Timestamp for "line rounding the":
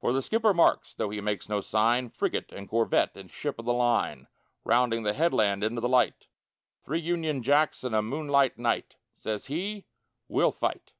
3.72-5.14